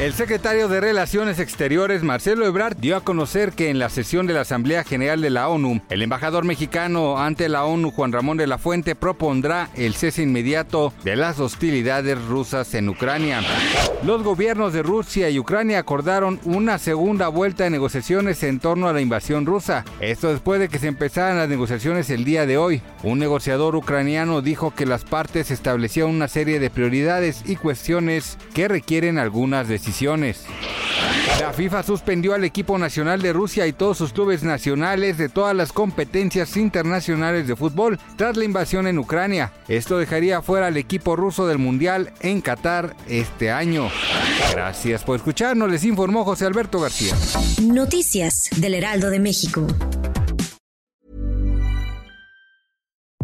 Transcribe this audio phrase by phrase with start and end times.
[0.00, 4.32] El secretario de Relaciones Exteriores, Marcelo Ebrard, dio a conocer que en la sesión de
[4.32, 8.48] la Asamblea General de la ONU, el embajador mexicano ante la ONU, Juan Ramón de
[8.48, 13.42] la Fuente, propondrá el cese inmediato de las hostilidades rusas en Ucrania.
[14.02, 18.92] Los gobiernos de Rusia y Ucrania acordaron una segunda vuelta de negociaciones en torno a
[18.92, 19.84] la invasión rusa.
[20.00, 22.82] Esto después de que se empezaran las negociaciones el día de hoy.
[23.04, 28.66] Un negociador ucraniano dijo que las partes establecían una serie de prioridades y cuestiones que
[28.66, 29.81] requieren algunas decisiones.
[31.40, 35.56] La FIFA suspendió al equipo nacional de Rusia y todos sus clubes nacionales de todas
[35.56, 39.52] las competencias internacionales de fútbol tras la invasión en Ucrania.
[39.68, 43.90] Esto dejaría fuera al equipo ruso del Mundial en Qatar este año.
[44.52, 47.14] Gracias por escucharnos, les informó José Alberto García.
[47.62, 49.66] Noticias del Heraldo de México.